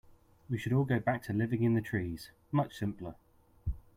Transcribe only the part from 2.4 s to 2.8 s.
much